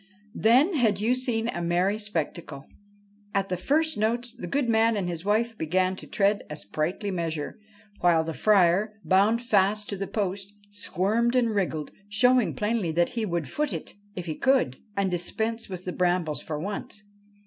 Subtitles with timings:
[0.33, 2.65] Then had you seen a merry spectacle!
[3.35, 7.11] At the first notes the good man and his wife began to tread a sprightly
[7.11, 7.59] measure,
[7.99, 13.27] while the Friar, bound fast to the post, squirmed and wriggled, showing plainly that he
[13.27, 17.03] would foot it if he could, and dispense with the brambles for once.